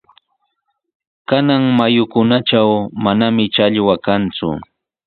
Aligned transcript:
Kanan 1.27 1.63
mayukunatraw 1.77 2.69
mananami 3.03 3.43
challwa 3.53 3.95
kanku. 4.05 4.49